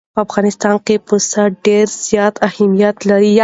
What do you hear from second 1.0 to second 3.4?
پسه ډېر زیات اهمیت لري.